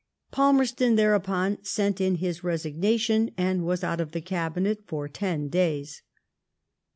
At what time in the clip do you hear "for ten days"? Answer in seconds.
4.87-6.01